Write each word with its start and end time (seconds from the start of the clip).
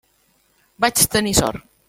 Vaig 0.85 1.05
tenir 1.17 1.35
sort. 1.43 1.71